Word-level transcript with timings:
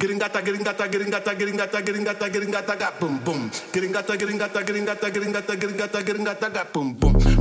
Gringata, 0.00 0.40
gringata, 0.40 0.88
gringata, 0.88 1.34
gringata, 1.34 1.82
gringata, 1.82 2.28
gringata, 2.30 2.74
got 2.74 2.98
boom 2.98 3.18
boom. 3.22 3.50
Gringata, 3.70 4.16
gringata, 4.16 4.62
gringata, 4.64 5.10
gringata, 5.10 6.02
gringata, 6.02 6.48
got 6.50 6.72
boom 6.72 6.94
boom. 6.94 7.39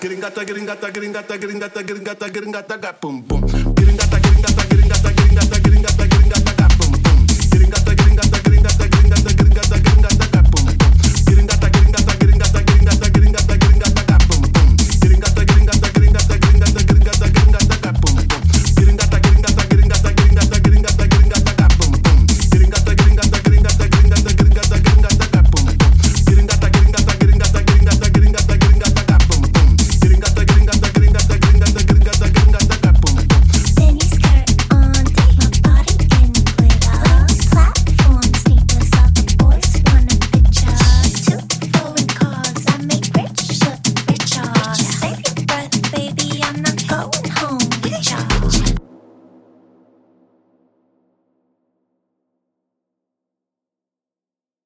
Gringata, 0.00 0.44
gringata, 0.44 0.90
gringata, 0.90 1.36
gringata, 1.38 1.82
gringata, 1.82 2.28
gringata, 2.28 2.76
got 2.80 3.00
boom 3.00 3.22
boom. 3.22 3.57